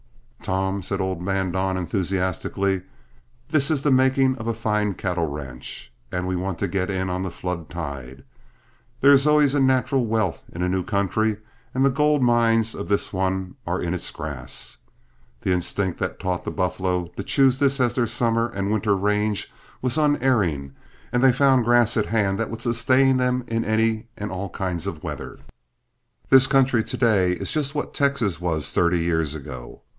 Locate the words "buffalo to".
16.51-17.21